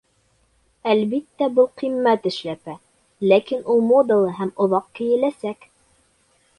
Әлбиттә, 0.93 1.49
был 1.59 1.67
ҡиммәт 1.83 2.27
эшләпә, 2.31 2.75
ләкин 3.35 3.65
ул 3.75 3.87
модалы 3.93 4.35
һәм 4.41 4.57
оҙаҡ 4.67 4.93
кейеләсәк 5.01 5.75